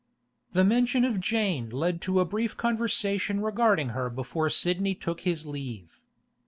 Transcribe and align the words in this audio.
The 0.53 0.63
mention 0.63 1.05
of 1.05 1.19
Jane 1.19 1.69
led 1.69 2.01
to 2.01 2.19
a 2.19 2.25
brief 2.25 2.57
conversation 2.57 3.39
regarding 3.39 3.89
her 3.89 4.09
before 4.09 4.49
Sidney 4.49 4.95
took 4.95 5.21
his 5.21 5.45
leave. 5.45 6.01